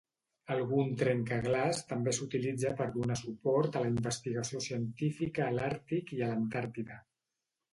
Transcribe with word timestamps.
Algun 0.53 0.87
trencaglaç 1.01 1.81
també 1.91 2.13
s'utilitza 2.19 2.71
per 2.79 2.87
donar 2.95 3.17
suport 3.21 3.77
a 3.77 3.83
la 3.85 3.91
investigació 3.93 4.63
científica 4.69 5.47
a 5.49 5.55
l'Àrtic 5.59 6.15
i 6.21 6.23
a 6.25 6.33
l'Antàrtida. 6.33 6.99